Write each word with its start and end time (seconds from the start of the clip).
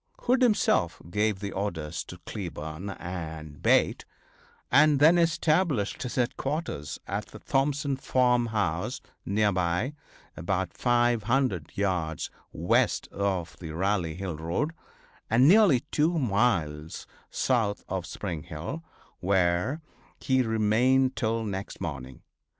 Hood 0.21 0.41
himself 0.41 0.99
gave 1.11 1.39
the 1.41 1.51
orders 1.51 2.03
to 2.05 2.17
Cleburne 2.25 2.89
and 2.89 3.61
Bate, 3.61 4.03
and 4.71 4.99
then 4.99 5.19
established 5.19 6.01
his 6.01 6.15
headquarters 6.15 6.97
at 7.05 7.27
the 7.27 7.37
Thompson 7.37 7.97
farm 7.97 8.47
house, 8.47 8.99
near 9.27 9.51
by, 9.51 9.93
about 10.35 10.73
500 10.73 11.73
yards 11.77 12.31
west 12.51 13.09
of 13.11 13.55
the 13.59 13.73
Rally 13.73 14.15
Hill 14.15 14.37
road, 14.37 14.71
and 15.29 15.47
nearly 15.47 15.81
two 15.91 16.17
miles 16.17 17.05
south 17.29 17.83
of 17.87 18.07
Spring 18.07 18.41
Hill, 18.41 18.83
where 19.19 19.81
he 20.19 20.41
remained 20.41 21.15
till 21.15 21.43
next 21.43 21.79
morning. 21.79 22.23